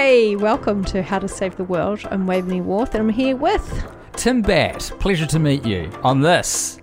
[0.00, 2.02] Hey, welcome to How to Save the World.
[2.08, 3.84] I'm Waveney Warth and I'm here with.
[4.12, 6.78] Tim Batt, pleasure to meet you on this,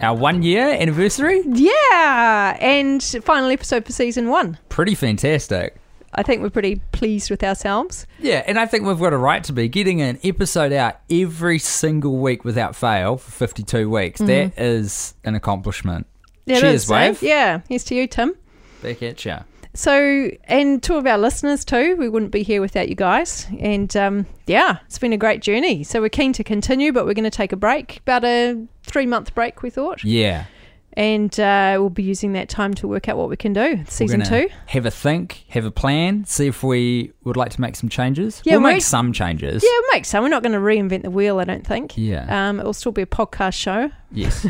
[0.00, 1.42] our one year anniversary.
[1.44, 2.56] Yeah!
[2.58, 4.56] And final episode for season one.
[4.70, 5.76] Pretty fantastic.
[6.14, 8.06] I think we're pretty pleased with ourselves.
[8.20, 11.58] Yeah, and I think we've got a right to be getting an episode out every
[11.58, 14.18] single week without fail for 52 weeks.
[14.20, 16.06] That is an accomplishment.
[16.46, 16.94] It Cheers, is, eh?
[16.94, 17.22] Wave.
[17.22, 18.34] Yeah, here's to you, Tim.
[18.82, 19.40] Back at ya.
[19.76, 23.46] So, and two of our listeners too, we wouldn't be here without you guys.
[23.60, 25.84] And um, yeah, it's been a great journey.
[25.84, 29.06] So, we're keen to continue, but we're going to take a break, about a three
[29.06, 30.02] month break, we thought.
[30.02, 30.46] Yeah.
[30.96, 33.84] And uh, we'll be using that time to work out what we can do.
[33.86, 34.48] Season two.
[34.66, 38.40] Have a think, have a plan, see if we would like to make some changes.
[38.46, 39.62] Yeah, we'll we- make some changes.
[39.62, 40.22] Yeah, we'll make some.
[40.24, 41.98] We're not going to reinvent the wheel, I don't think.
[41.98, 42.48] Yeah.
[42.48, 43.90] Um, it will still be a podcast show.
[44.10, 44.46] Yes.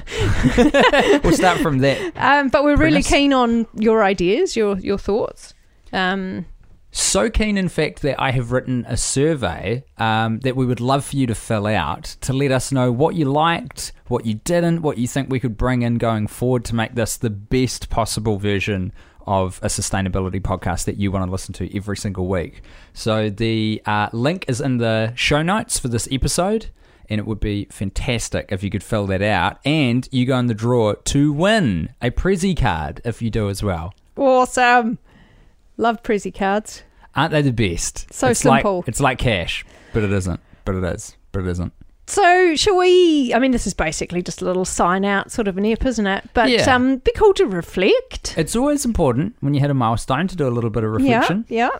[1.25, 2.13] we'll start from that.
[2.15, 5.53] Um, but we're really keen on your ideas, your your thoughts.
[5.93, 6.47] Um,
[6.97, 11.05] So keen, in fact, that I have written a survey um, that we would love
[11.05, 14.81] for you to fill out to let us know what you liked, what you didn't,
[14.81, 18.39] what you think we could bring in going forward to make this the best possible
[18.39, 18.95] version
[19.27, 22.63] of a sustainability podcast that you want to listen to every single week.
[22.95, 26.71] So the uh, link is in the show notes for this episode.
[27.11, 29.59] And it would be fantastic if you could fill that out.
[29.67, 33.63] And you go in the draw to win a Prezzy card if you do as
[33.63, 33.93] well.
[34.17, 34.99] awesome.
[35.77, 36.83] Love Prezzy cards.
[37.17, 38.13] Aren't they the best?
[38.13, 38.85] So it's like- simple.
[38.87, 40.41] it's like cash, but it isn't.
[40.65, 41.17] But it is.
[41.33, 41.73] But it isn't.
[42.09, 43.35] So, shall we?
[43.35, 46.07] I mean, this is basically just a little sign out sort of an ep, isn't
[46.07, 46.25] it?
[46.35, 46.73] But Yeah.
[46.73, 48.37] um, be cool to reflect.
[48.39, 51.45] It's always important when you hit a milestone to do a little bit of reflection.
[51.49, 51.79] Yeah, yeah.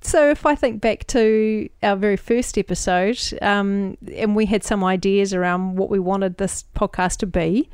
[0.00, 4.84] So if I think back to our very first episode, um, and we had some
[4.84, 7.68] ideas around what we wanted this podcast to be,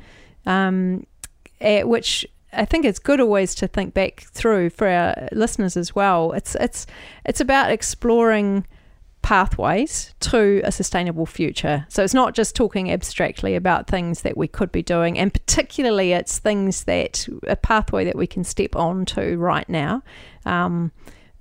[0.47, 1.05] um,
[1.61, 2.25] which
[2.55, 6.31] I think it's good always to think back through for our listeners as well.
[6.33, 6.85] It's it's
[7.25, 8.65] it's about exploring
[9.21, 11.85] pathways to a sustainable future.
[11.89, 16.13] So it's not just talking abstractly about things that we could be doing, and particularly
[16.13, 20.03] it's things that a pathway that we can step onto right now.
[20.45, 20.91] Um,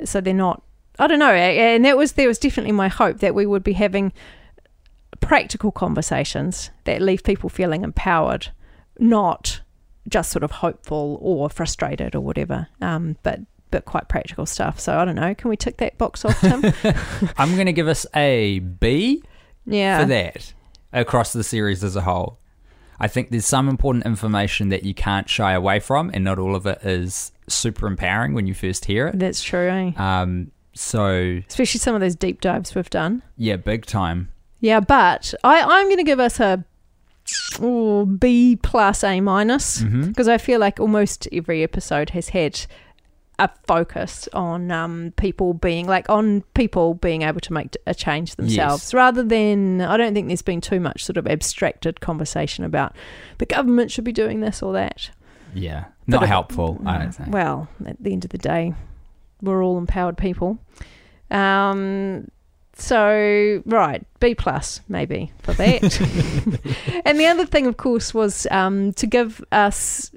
[0.04, 0.62] so they're not.
[0.98, 3.74] I don't know, and that was there was definitely my hope that we would be
[3.74, 4.12] having
[5.20, 8.48] practical conversations that leave people feeling empowered,
[8.98, 9.60] not
[10.08, 12.68] just sort of hopeful or frustrated or whatever.
[12.80, 14.78] Um, but but quite practical stuff.
[14.78, 15.34] So I don't know.
[15.34, 16.62] Can we tick that box off, Tim?
[17.36, 19.22] I'm going to give us a B
[19.66, 20.00] yeah.
[20.00, 20.52] for that
[20.92, 22.38] across the series as a whole.
[23.00, 26.54] I think there's some important information that you can't shy away from, and not all
[26.54, 29.18] of it is super empowering when you first hear it.
[29.18, 29.68] That's true.
[29.68, 29.92] Eh?
[29.96, 33.22] Um, so Especially some of those deep dives we've done.
[33.36, 34.30] yeah, big time.
[34.60, 36.64] Yeah, but I, I'm going to give us a
[37.60, 42.60] oh, B plus A minus because I feel like almost every episode has had
[43.38, 48.36] a focus on um, people being like on people being able to make a change
[48.36, 48.94] themselves Yes.
[48.94, 52.94] rather than I don't think there's been too much sort of abstracted conversation about
[53.38, 55.10] the government should be doing this or that.
[55.52, 56.80] Yeah, But not it- helpful.
[56.86, 57.32] I don't think.
[57.32, 58.72] Well, at the end of the day,
[59.42, 60.58] we're all empowered people.
[61.30, 62.28] Um,
[62.76, 65.82] so right, B plus maybe for that.
[67.04, 70.10] and the other thing, of course, was um, to give us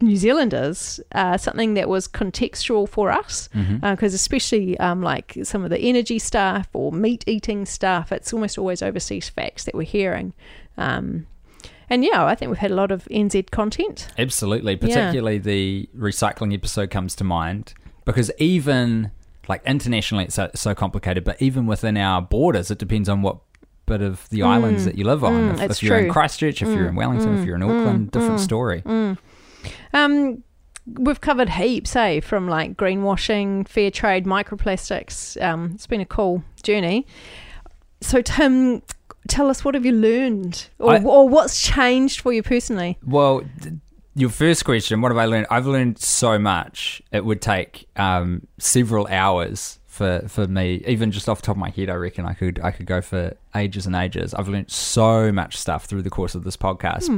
[0.00, 3.48] New Zealanders uh, something that was contextual for us,
[3.80, 8.58] because especially um, like some of the energy stuff or meat eating stuff, it's almost
[8.58, 10.34] always overseas facts that we're hearing.
[10.76, 11.26] Um,
[11.88, 14.08] and yeah, I think we've had a lot of NZ content.
[14.18, 14.72] Absolutely.
[14.72, 14.78] Yeah.
[14.80, 19.10] Particularly the recycling episode comes to mind because even
[19.48, 23.38] like internationally it's so, so complicated, but even within our borders, it depends on what
[23.86, 25.56] bit of the islands that you live on.
[25.56, 26.10] Mm, if if you're in.
[26.10, 28.82] Christchurch, if you're in Wellington, if you're in Auckland, different story.
[29.92, 30.42] Um,
[30.86, 32.20] we've covered heaps, eh?
[32.20, 35.40] From like greenwashing, fair trade, microplastics.
[35.42, 37.06] Um, it's been a cool journey.
[38.00, 38.82] So, Tim,
[39.28, 42.98] tell us what have you learned, or, I- or what's changed for you personally?
[43.06, 43.42] Well,
[44.14, 45.46] your first question, what have I learned?
[45.50, 47.02] I've learned so much.
[47.12, 51.60] It would take um, several hours for, for me, even just off the top of
[51.60, 51.90] my head.
[51.90, 54.34] I reckon I could I could go for ages and ages.
[54.34, 57.08] I've learned so much stuff through the course of this podcast.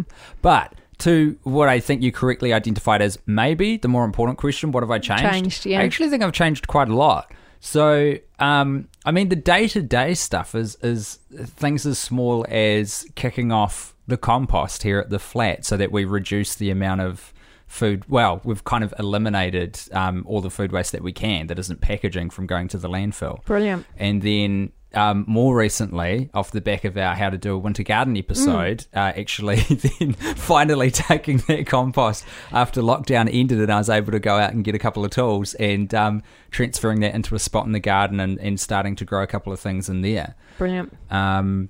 [0.43, 4.83] But to what I think you correctly identified as maybe the more important question, what
[4.83, 5.23] have I changed?
[5.23, 5.81] Changed, yeah.
[5.81, 7.33] I actually think I've changed quite a lot.
[7.61, 13.07] So, um, I mean, the day to day stuff is is things as small as
[13.15, 17.33] kicking off the compost here at the flat, so that we reduce the amount of
[17.67, 18.05] food.
[18.09, 21.81] Well, we've kind of eliminated um, all the food waste that we can that isn't
[21.81, 23.85] packaging from going to the landfill Brilliant.
[23.97, 27.83] and then um, more recently, off the back of our How to Do a Winter
[27.83, 29.57] Garden episode, uh, actually
[30.01, 34.53] then finally taking that compost after lockdown ended, and I was able to go out
[34.53, 37.81] and get a couple of tools and um, transferring that into a spot in the
[37.81, 40.35] garden and, and starting to grow a couple of things in there.
[40.57, 40.97] Brilliant.
[41.11, 41.69] Um,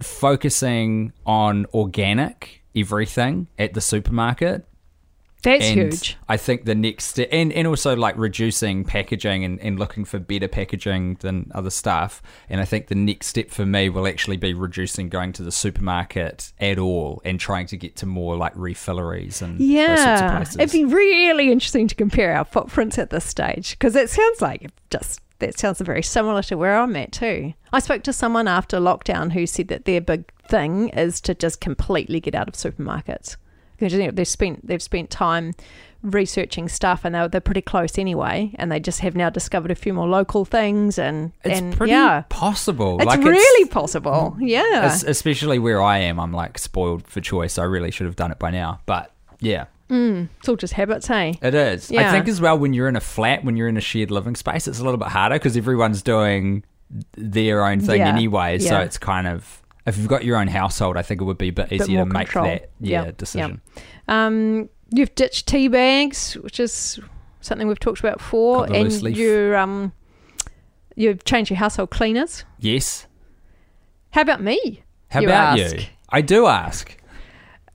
[0.00, 4.64] focusing on organic everything at the supermarket
[5.42, 6.16] That's and huge.
[6.28, 10.18] I think the next step, and, and also like reducing packaging and, and looking for
[10.18, 12.22] better packaging than other stuff.
[12.48, 15.52] And I think the next step for me will actually be reducing going to the
[15.52, 20.28] supermarket at all and trying to get to more like refilleries and those sorts of
[20.56, 24.40] Yeah, it'd be really interesting to compare our footprints at this stage because it sounds
[24.40, 27.54] like just that sounds very similar to where I'm at too.
[27.72, 31.60] I spoke to someone after lockdown who said that their big thing is to just
[31.60, 33.36] completely get out of supermarkets
[33.76, 35.52] because you know, they've spent they've spent time
[36.02, 39.74] researching stuff and they're, they're pretty close anyway and they just have now discovered a
[39.74, 42.98] few more local things and it's and pretty yeah possible.
[42.98, 46.20] it's like really possible yeah especially where I am.
[46.20, 47.58] I'm like spoiled for choice.
[47.58, 48.80] I really should have done it by now.
[48.86, 51.90] But yeah, mm, it's all just habits hey It is.
[51.92, 54.34] I think as well when you're in a flat, when you're in a shared living
[54.36, 56.64] space, it's a little bit harder because everyone's doing
[57.16, 58.08] their own thing Yeah.
[58.08, 58.58] anyway.
[58.58, 61.48] So it's kind of if you've got your own household, I think it would be
[61.48, 62.44] a bit easier more to make control.
[62.46, 63.60] that yeah, Yep, decision.
[64.06, 66.98] Um, you've ditched tea bags, which is
[67.40, 69.92] something we've talked about before, and you're um,
[70.96, 72.44] you've changed your household cleaners.
[72.58, 73.06] Yes.
[74.10, 74.82] How about me?
[75.10, 75.76] How You about ask.
[75.76, 75.84] you?
[76.10, 76.94] I do ask.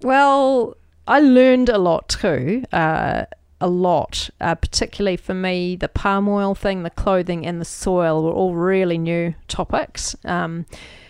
[0.02, 0.76] Well,
[1.08, 2.64] I learned a lot too.
[2.72, 3.26] Uh,
[3.62, 8.22] a lot, uh, particularly for me, the palm oil thing, the clothing, and the soil
[8.22, 10.18] were all really new topics.
[10.26, 10.66] Um,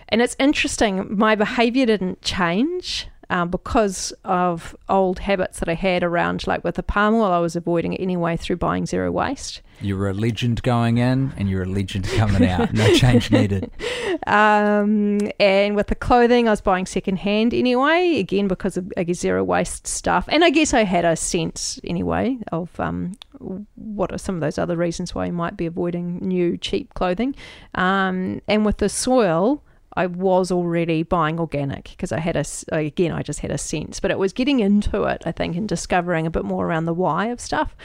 [0.09, 6.03] and it's interesting, my behavior didn't change um, because of old habits that I had
[6.03, 9.63] around, like with the palm oil, I was avoiding it anyway through buying zero waste.
[9.81, 12.71] You're a legend going in and you're a legend coming out.
[12.73, 13.71] No change needed.
[14.27, 19.17] Um, and with the clothing, I was buying secondhand anyway, again because of I guess
[19.17, 20.29] zero waste stuff.
[20.29, 24.59] And I guess I had a sense anyway of um, what are some of those
[24.59, 27.35] other reasons why you might be avoiding new cheap clothing.
[27.73, 29.63] Um, and with the soil,
[29.95, 33.99] I was already buying organic because I had a, again I just had a sense,
[33.99, 36.93] but it was getting into it I think and discovering a bit more around the
[36.93, 37.75] why of stuff,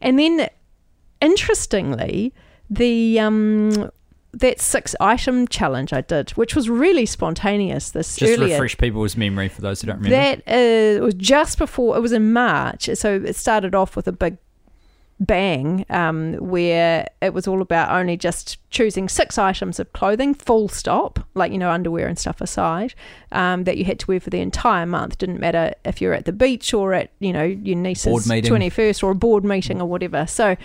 [0.00, 0.48] and then
[1.20, 2.32] interestingly
[2.70, 3.90] the um
[4.32, 8.54] that six item challenge I did, which was really spontaneous this Just earlier.
[8.54, 10.42] refresh people's memory for those who don't remember.
[10.44, 14.12] That uh, was just before it was in March, so it started off with a
[14.12, 14.36] big
[15.20, 20.68] bang um, where it was all about only just choosing six items of clothing, full
[20.68, 22.94] stop, like you know underwear and stuff aside,
[23.32, 25.18] um, that you had to wear for the entire month.
[25.18, 29.02] Didn't matter if you're at the beach or at you know your niece's twenty first
[29.02, 30.26] or a board meeting or whatever.
[30.26, 30.56] So.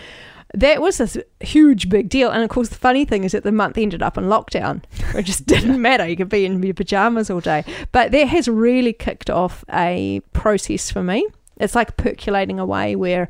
[0.55, 2.29] That was a huge big deal.
[2.29, 4.83] And of course, the funny thing is that the month ended up in lockdown.
[5.15, 6.07] It just didn't matter.
[6.07, 7.63] You could be in your pajamas all day.
[7.91, 11.25] But that has really kicked off a process for me.
[11.57, 13.29] It's like percolating away where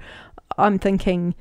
[0.57, 1.35] I'm thinking,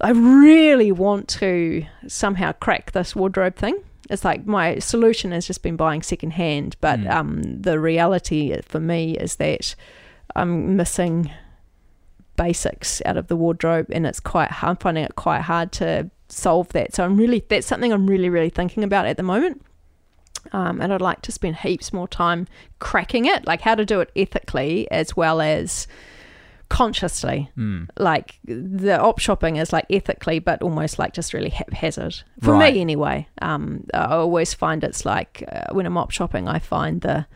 [0.00, 3.76] I really want to somehow crack this wardrobe thing.
[4.10, 7.10] It's like my solution has just been buying secondhand, but Mm.
[7.10, 9.74] um, the reality for me is that
[10.34, 11.30] I'm missing
[12.36, 14.50] basics out of the wardrobe, and it's quite.
[14.50, 14.70] hard.
[14.70, 16.94] I'm finding it quite hard to solve that.
[16.94, 19.62] So I'm really that's something I'm really really thinking about at the moment.
[20.52, 22.46] Um, and I'd like to spend heaps more time
[22.78, 25.86] cracking it, like how to do it ethically as well as
[26.68, 27.50] consciously.
[27.56, 27.88] Mm.
[27.98, 32.74] Like the op shopping is like ethically, but almost like just really haphazard for Right.
[32.74, 33.26] me anyway.
[33.42, 37.26] Um, I always find it's like uh, when I'm op shopping, I find the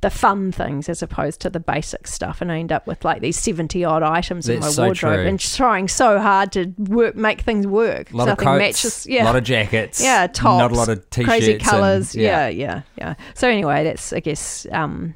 [0.00, 3.22] the fun things as opposed to the basic stuff, and I end up with like
[3.22, 5.26] these seventy odd items in my so wardrobe true.
[5.26, 8.12] and trying so hard to work make things work.
[8.12, 9.06] A lot of coats, matches.
[9.08, 12.14] Yeah a lot of jackets, Yeah, tops not a lot of t-shirts, crazy and- colors.
[12.14, 12.48] yeah.
[12.48, 14.66] yeah, yeah, So anyway, that's I guess.
[14.70, 15.14] Um,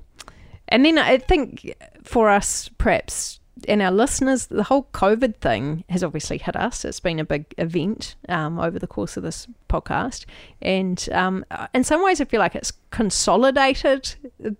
[0.68, 6.04] and then I think for us, perhaps, and our listeners, the whole COVID thing has
[6.04, 6.84] obviously hit us.
[6.84, 10.26] It's been a big event um, over the course of this podcast,
[10.62, 11.44] and um,
[11.74, 14.50] in some ways, I feel like it's consolidated uh,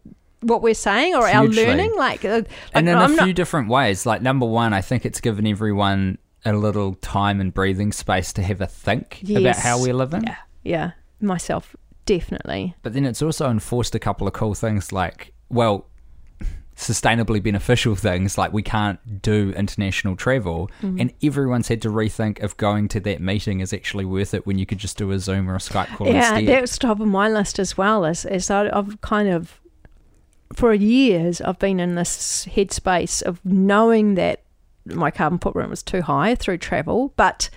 [0.41, 1.95] what we're saying or our learning.
[1.97, 2.43] Like, uh,
[2.75, 4.05] and in I'm a not- few different ways.
[4.07, 8.43] Like number one, I think it's given everyone a little time and breathing space to
[8.43, 10.23] have a think about how we're living.
[10.25, 11.75] yeah, yeah, myself
[12.07, 12.75] definitely.
[12.83, 15.87] But then it's also enforced a couple of cool things like, well,
[16.79, 21.01] sustainably beneficial things like we can't do international travel Mm.
[21.01, 24.59] and everyone's had to rethink if going to that meeting is actually worth it when
[24.59, 26.47] you could just do a Zoom or a Skype call Yeah, instead.
[26.47, 28.05] that was top of my list as well.
[28.05, 29.61] As, as I, I've kind of,
[30.55, 34.45] for years, I've been in this headspace of knowing that
[34.87, 37.51] my carbon footprint was too high through travel, but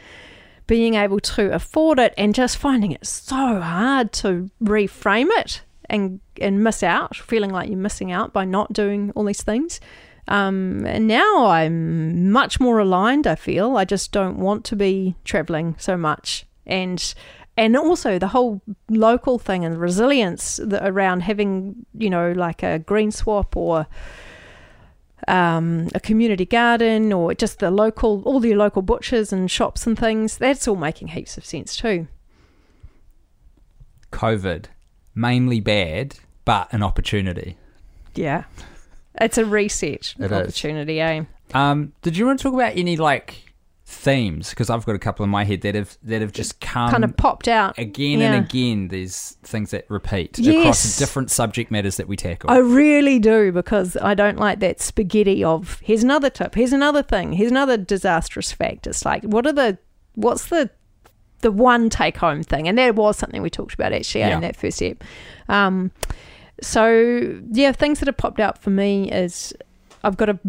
[0.65, 6.19] being able to afford it and just finding it so hard to reframe it and
[6.39, 9.79] and miss out, feeling like you're missing out by not doing all these things.
[10.27, 13.27] Um, and now I'm much more aligned.
[13.27, 17.13] I feel I just don't want to be traveling so much, and
[17.57, 23.11] and also the whole local thing and resilience around having you know like a green
[23.11, 23.85] swap or
[25.27, 29.99] um, a community garden or just the local all the local butchers and shops and
[29.99, 30.37] things.
[30.37, 32.07] That's all making heaps of sense too.
[34.13, 34.65] COVID,
[35.15, 36.15] mainly bad,
[36.45, 37.57] but an opportunity.
[38.15, 38.43] Yeah.
[39.19, 40.31] It's a reset It is.
[40.31, 41.23] opportunity, eh?
[41.53, 43.53] Um, did you want to talk about any like
[43.85, 44.51] themes?
[44.51, 47.03] Because I've got a couple in my head that have that have just come kind
[47.03, 47.77] of popped out.
[47.77, 48.33] again Yeah.
[48.33, 48.87] and again.
[48.87, 50.55] These things that repeat Yes.
[50.61, 52.49] across different subject matters that we tackle.
[52.49, 57.03] I really do because I don't like that spaghetti of here's another tip, here's another
[57.03, 58.87] thing, here's another disastrous fact.
[58.87, 59.77] It's like what are the
[60.15, 60.69] what's the
[61.41, 62.67] the one take home thing?
[62.67, 64.35] And that was something we talked about actually Yeah.
[64.35, 65.03] in that first step.
[65.49, 65.91] Um,
[66.61, 69.53] so yeah, things that have popped out for me is
[70.03, 70.39] I've got a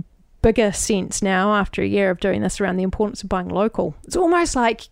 [0.42, 3.94] bigger sense now after a year of doing this around the importance of buying local.
[4.04, 4.82] It's almost like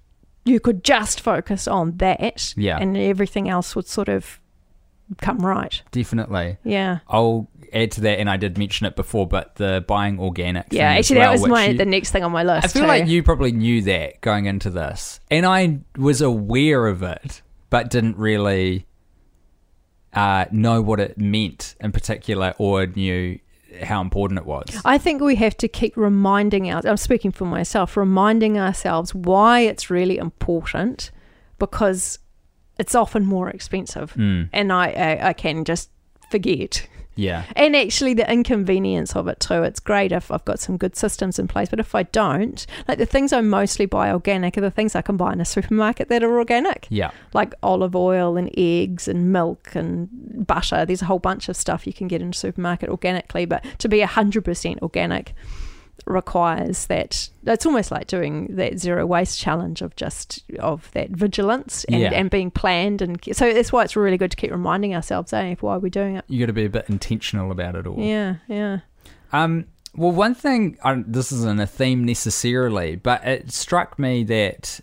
[0.45, 2.79] you could just focus on that Yeah.
[2.79, 4.41] and everything else would sort of
[5.19, 5.83] come right.
[5.91, 6.57] Definitely.
[6.65, 7.01] Yeah.
[7.09, 10.67] I'll add to that, and I did mention it before, but the buying organic.
[10.73, 12.65] Yeah, actually, that was my you- the next thing on my list.
[12.65, 12.89] I feel too.
[12.89, 17.91] like you probably knew that going into this, and I was aware of it, but
[17.91, 18.87] didn't really
[20.13, 23.39] uh, know what it meant in particular, or knew
[23.83, 24.67] how important it was.
[24.85, 26.83] I think we have to keep reminding our.
[26.87, 31.13] I'm speaking for myself, reminding ourselves why it's really important,
[31.61, 32.19] because
[32.79, 35.91] it's often more expensive, Mm, and I, I I can just
[36.31, 36.87] forget.
[37.17, 39.63] yeah, And actually, the inconvenience of it too.
[39.63, 42.99] It's great if I've got some good systems in place, but if I don't, like
[42.99, 46.09] the things I mostly buy organic are the things I can buy in a supermarket
[46.09, 46.87] that are organic.
[46.89, 50.09] yeah, like olive oil and eggs and milk and
[50.47, 50.87] butter.
[50.87, 53.89] There's a whole bunch of stuff you can get in a supermarket organically, but to
[53.89, 55.35] be 100% organic
[56.11, 61.85] requires that it's almost like doing that zero waste challenge of just of that vigilance
[61.85, 62.11] and, Yeah.
[62.13, 65.55] and being planned and so that's why it's really good to keep reminding ourselves eh,
[65.61, 67.99] why we're doing it you got to be a bit intentional about it all.
[67.99, 68.81] yeah yeah
[69.33, 74.81] Um, well, one thing, I, this isn't a theme necessarily, but it struck me that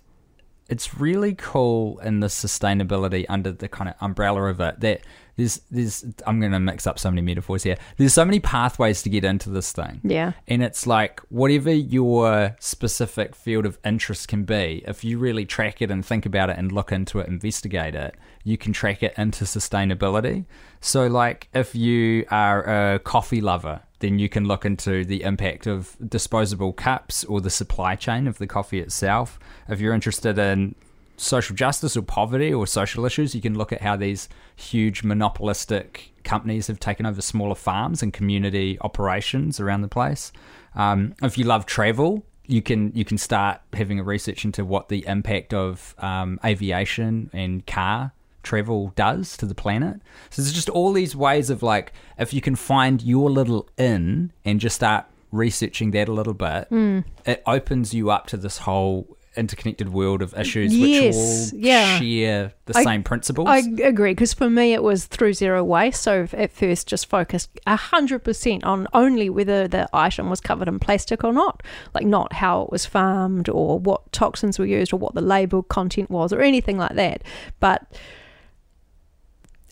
[0.69, 5.01] it's really cool in the sustainability under the kind of umbrella of it that
[5.37, 7.77] there's, there's, I'm going to mix up so many metaphors here.
[7.97, 10.01] There's so many pathways to get into this thing.
[10.03, 15.45] yeah And it's like whatever your specific field of interest can be, if you really
[15.45, 19.03] track it and think about it and look into it, investigate it, you can track
[19.03, 20.45] it into sustainability.
[20.79, 25.67] So, like, if you are a coffee lover, then you can look into the impact
[25.67, 29.39] of disposable cups or the supply chain of the coffee itself.
[29.67, 30.75] If you're interested in
[31.17, 36.11] social justice or poverty or social issues, you can look at how these huge monopolistic
[36.23, 40.31] companies have taken over smaller farms and community operations around the place.
[40.75, 44.89] Um, if you love travel, you can you can start having a research into what
[44.89, 48.13] the impact of um, aviation and car
[48.43, 50.01] travel does to the planet.
[50.29, 54.31] So there's just all these ways of like if you can find your little in
[54.45, 56.99] and just start researching that a little bit, hmm.
[57.25, 61.99] it opens you up to this whole interconnected world of issues Yes, which all yeah.
[61.99, 63.47] share the I- same principles.
[63.47, 66.01] I agree because for me it was through zero waste.
[66.01, 70.79] So at first, just focused hundred percent on only whether the item was covered in
[70.79, 71.63] plastic or not,
[71.93, 75.63] like not how it was farmed or what toxins were used or what the label
[75.63, 77.21] content was or anything like that.
[77.59, 77.83] But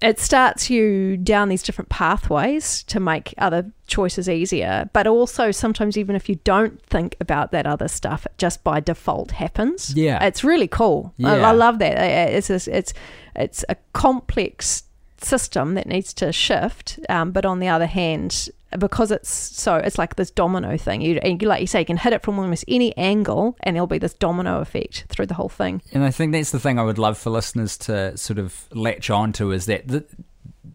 [0.01, 4.89] it starts you down these different pathways to make other choices easier.
[4.93, 8.79] But also sometimes even if you don't think about that other stuff, it just by
[8.79, 9.95] default happens.
[9.95, 10.23] Yeah.
[10.23, 11.13] it's really cool.
[11.23, 11.49] I, Yeah.
[11.49, 11.97] I love that.
[12.33, 12.93] It's a, it's
[13.35, 14.83] it's a complex
[15.21, 16.99] system that needs to shift.
[17.09, 18.49] Um, but on the other hand,
[18.79, 21.01] because it's so it's like this domino thing.
[21.01, 23.97] You, like you say, you can hit it from almost any angle, and there'll be
[23.97, 25.81] this domino effect through the whole thing.
[25.91, 29.09] And I think that's the thing I would love for listeners to sort of latch
[29.09, 30.05] on to is that the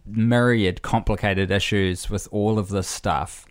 [0.07, 3.47] myriad complicated issues with all of this stuff.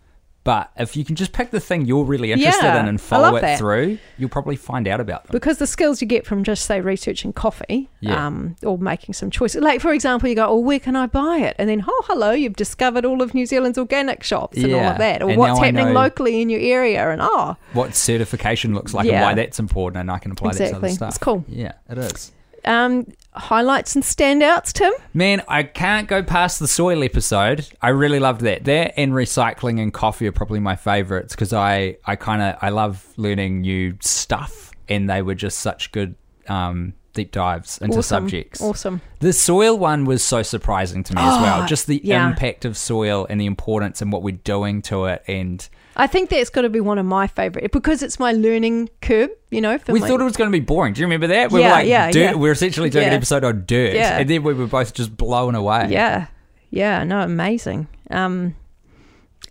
[0.46, 3.36] But if you can just pick the thing you're really interested Yeah, in and follow
[3.36, 3.60] it that.
[3.60, 5.32] through, you'll probably find out about them.
[5.34, 8.26] because the skills you get from just say researching coffee Yeah.
[8.26, 11.40] um, or making some choices like for example you go oh where can i buy
[11.40, 14.80] it and then oh hello you've discovered all of new zealand's organic shops and all
[14.82, 18.94] of that or And what's happening locally in your area and oh What certification looks
[18.94, 19.16] like Yeah.
[19.16, 21.10] and why that's important, and I can apply that to other stuff.
[21.10, 21.44] It's cool.
[21.48, 22.32] Yeah, it is.
[22.66, 27.68] Um, highlights and standouts tim Man, I can't go past the soil episode.
[27.82, 28.66] I really loved that.
[28.66, 32.70] That and recycling and coffee are probably my favorites because I, I kind of I
[32.70, 36.16] love learning new stuff, and they were just such good
[36.48, 38.24] um, deep dives into awesome.
[38.24, 38.62] subjects.
[38.62, 39.02] Awesome.
[39.20, 41.64] The soil one was so surprising to me as well.
[41.64, 42.28] Oh, Just the yeah.
[42.30, 45.24] impact of soil and the importance and what we're doing to it.
[45.28, 45.68] And
[46.00, 49.30] I think that's got to be one of my favorite because it's my learning curve.
[49.52, 50.94] You know, for we my, thought it was going to be boring.
[50.94, 51.52] Do you remember that?
[51.52, 52.20] We Yeah, were like, yeah, dirt.
[52.20, 52.34] yeah.
[52.36, 53.94] we're essentially doing an episode on dirt.
[53.94, 54.18] Yeah.
[54.18, 55.88] And then we were both just blown away.
[55.90, 56.28] Yeah,
[56.72, 57.88] yeah, no, amazing.
[58.10, 58.56] Um,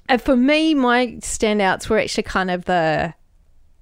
[0.09, 3.13] and for me, my standouts were actually kind of the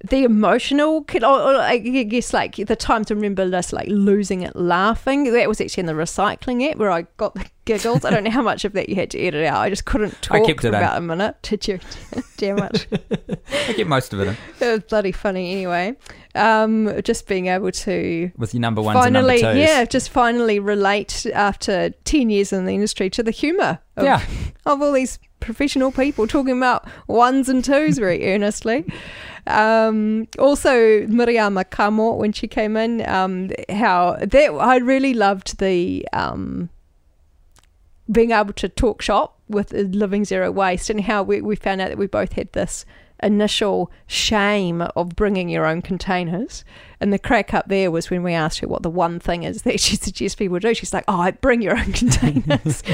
[0.09, 5.31] the emotional, I guess like the time to remember just like losing it, laughing.
[5.33, 8.05] That was actually in the recycling app where I got the giggles.
[8.05, 9.59] I don't know how much of that you had to edit out.
[9.59, 10.75] I just couldn't talk kept for it in.
[10.75, 11.35] about a minute.
[11.41, 11.79] Did you?
[12.37, 12.85] Damn it.
[13.67, 14.37] I get most of it in.
[14.59, 15.95] It was bloody funny anyway.
[16.35, 19.67] Um, just being able to with your number ones finally, and number twos.
[19.67, 24.21] yeah, just finally relate after 10 years in the industry to the humour of, Yeah.
[24.67, 28.85] of all these professional people talking about ones and twos very earnestly.
[29.47, 30.71] Um, also,
[31.07, 36.69] Miriama Kamo, when she came in, um, how that I really loved the um,
[38.11, 41.89] being able to talk shop with Living Zero Waste and how we, we found out
[41.89, 42.85] that we both had this
[43.23, 46.63] initial shame of bringing your own containers.
[46.99, 49.61] And the crack up there was when we asked her what the one thing is
[49.63, 50.73] that she suggests people do.
[50.73, 52.83] She's like, oh, bring your own containers.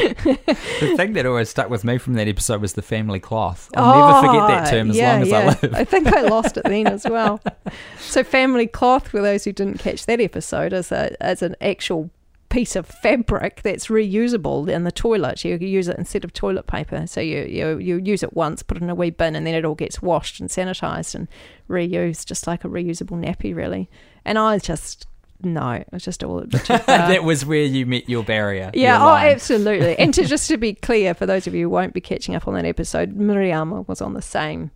[0.84, 3.70] The thing that always stuck with me from that episode was the family cloth.
[3.76, 5.38] I'll never oh, forget that term as Oh, yeah, long as yeah.
[5.38, 5.74] I live.
[5.74, 7.40] I think I lost it then as well.
[8.00, 12.12] So, family cloth, for those who didn't catch that episode, is a is an actual
[12.54, 15.44] piece of fabric that's reusable in the toilet.
[15.44, 17.08] You use it instead of toilet paper.
[17.08, 19.56] So you, you you use it once, put it in a wee bin, and then
[19.56, 21.28] it all gets washed and sanitized and
[21.68, 23.90] reused, just like a reusable nappy, really.
[24.24, 25.08] And I just
[25.42, 28.70] no, it was just all a bit that was where you met your barrier.
[28.76, 29.98] Yeah, your oh, absolutely.
[29.98, 32.48] and to just to be clear, for those of you who won't be catching up
[32.48, 34.70] on that episode, Miriama was on the same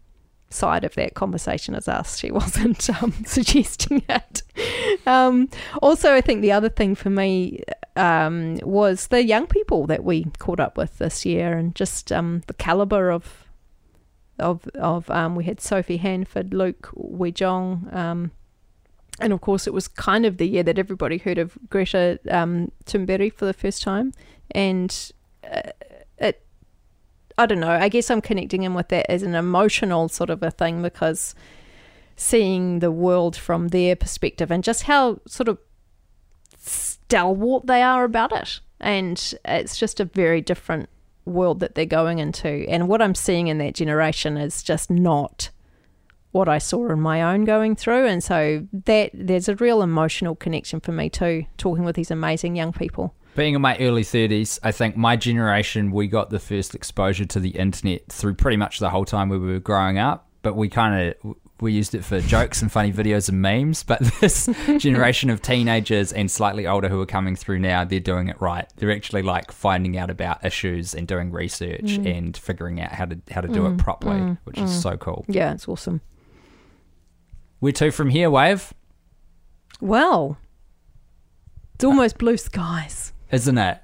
[0.50, 2.18] side of that conversation as us.
[2.18, 4.44] She wasn't um, suggesting it.
[5.06, 5.50] Um,
[5.82, 7.64] also, I think the other thing for me
[7.96, 12.44] um, was the young people that we caught up with this year, and just um,
[12.48, 13.44] the caliber of
[14.40, 17.94] of of um, we had Sophie Handford, Luke Wijohn.
[17.94, 18.32] Um,
[19.20, 22.72] and of course, it was kind of the year that everybody heard of Greta um,
[22.86, 24.14] Thunberg for the first time,
[24.52, 25.12] and
[25.52, 25.72] uh.
[27.38, 27.70] I don't know.
[27.70, 31.36] I guess I'm connecting in with that as an emotional sort of a thing because
[32.16, 35.60] seeing the world from their perspective and just how sort of
[36.60, 40.90] stalwart they are about it, and it's just a very different
[41.26, 42.66] world that they're going into.
[42.70, 45.50] And what I'm seeing in that generation is just not
[46.32, 48.06] what I saw in my own going through.
[48.06, 52.56] And so that there's a real emotional connection for me too, talking with these amazing
[52.56, 53.14] young people.
[53.38, 57.40] Being in my early 30s, I think my generation, we got the first exposure to
[57.40, 60.28] the internet through pretty much the whole time we were growing up.
[60.42, 63.84] But we kind of we used it for jokes and funny videos and memes.
[63.84, 68.28] But this generation of teenagers and slightly older who are coming through now, they're doing
[68.28, 68.68] it right.
[68.78, 72.18] They're actually like finding out about issues and doing research mm.
[72.18, 73.78] and figuring out how to how to do it mm.
[73.78, 74.38] properly, mm.
[74.46, 75.26] which is so cool.
[75.28, 76.02] Yeah, it's awesome.
[77.62, 78.74] We're two from here, Wave,
[79.80, 80.40] Well,
[81.76, 83.14] it's almost blue skies.
[83.32, 83.80] Isn't it?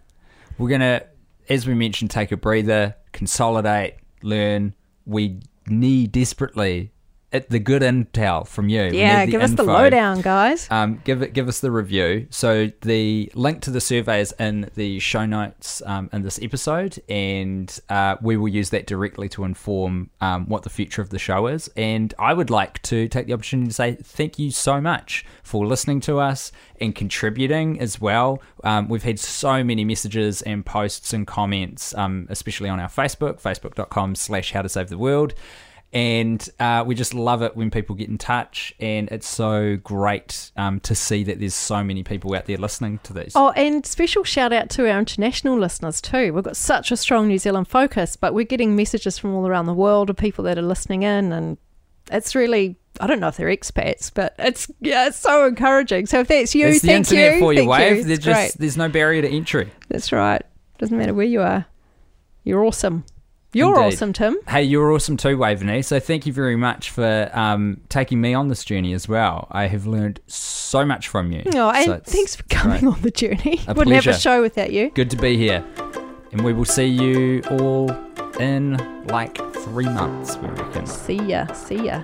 [0.58, 1.04] We're gonna,
[1.50, 4.76] as we mentioned, take a breather, consolidate, learn.
[5.06, 6.93] We need desperately
[7.34, 8.84] it, the good intel from you.
[8.84, 10.68] Yeah, give us the lowdown, guys.
[10.70, 12.28] Um, give it, give us the review.
[12.30, 17.02] So the link to the survey is in the show notes um, in this episode,
[17.10, 21.18] and uh, we will use that directly to inform um, what the future of the
[21.18, 21.70] show is.
[21.76, 25.66] And I would like to take the opportunity to say thank you so much for
[25.66, 28.44] listening to us and contributing as well.
[28.64, 33.42] Um, we've had so many messages and posts and comments, um, especially on our Facebook,
[33.42, 35.34] facebook.com slash how to save the world
[35.94, 40.52] and uh, we just love it when people get in touch and it's so great
[40.58, 43.86] um, to see that there's so many people out there listening to these Oh, and
[43.86, 46.34] special shout out to our international listeners too.
[46.34, 49.68] We've got such a strong New Zealand focus, but we're getting messages from all around
[49.68, 51.58] the world of people that are listening in, and
[52.12, 52.78] it's really.
[53.00, 56.06] I don't know if they're expats, but it's yeah, it's so encouraging.
[56.06, 57.40] So if that's you, it's the thank internet you.
[57.40, 58.04] for you wave You.
[58.04, 58.56] there's just great.
[58.60, 60.44] there's no barrier to entry That's right.
[60.78, 61.66] Doesn't matter where you are.
[62.44, 63.04] You're awesome.
[63.54, 63.96] You're Indeed.
[63.96, 64.38] awesome, Tim.
[64.50, 68.48] hey you're awesome too waveney so thank you very much for um, taking me on
[68.48, 72.36] this journey as well i have learned so much from you Oh, and So thanks
[72.36, 72.94] for coming great.
[72.94, 73.62] on the journey.
[73.68, 74.90] A Wouldn't have a show without you.
[74.92, 75.64] good to be here
[76.32, 77.92] and we will see you all
[78.40, 81.46] in like three months we reckon See ya.
[81.54, 82.02] See ya.